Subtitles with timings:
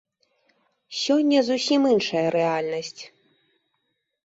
[1.01, 3.01] Сёння зусім іншая рэальнасць.